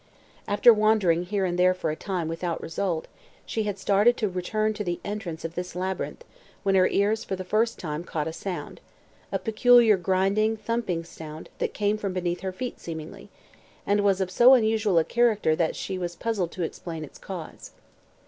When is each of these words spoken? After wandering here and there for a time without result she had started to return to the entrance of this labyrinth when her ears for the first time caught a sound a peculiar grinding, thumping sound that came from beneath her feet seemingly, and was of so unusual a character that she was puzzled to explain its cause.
After 0.47 0.73
wandering 0.73 1.25
here 1.25 1.45
and 1.45 1.59
there 1.59 1.75
for 1.75 1.91
a 1.91 1.95
time 1.95 2.27
without 2.27 2.59
result 2.59 3.07
she 3.45 3.65
had 3.65 3.77
started 3.77 4.17
to 4.17 4.27
return 4.29 4.73
to 4.73 4.83
the 4.83 4.99
entrance 5.05 5.45
of 5.45 5.53
this 5.53 5.75
labyrinth 5.75 6.25
when 6.63 6.73
her 6.73 6.87
ears 6.87 7.23
for 7.23 7.35
the 7.35 7.43
first 7.43 7.77
time 7.77 8.03
caught 8.03 8.27
a 8.27 8.33
sound 8.33 8.81
a 9.31 9.37
peculiar 9.37 9.97
grinding, 9.97 10.57
thumping 10.57 11.03
sound 11.03 11.49
that 11.59 11.75
came 11.75 11.97
from 11.99 12.13
beneath 12.13 12.39
her 12.39 12.51
feet 12.51 12.79
seemingly, 12.79 13.29
and 13.85 14.01
was 14.03 14.19
of 14.21 14.31
so 14.31 14.55
unusual 14.55 14.97
a 14.97 15.03
character 15.03 15.55
that 15.55 15.75
she 15.75 15.99
was 15.99 16.15
puzzled 16.15 16.51
to 16.53 16.63
explain 16.63 17.03
its 17.05 17.19
cause. 17.19 17.73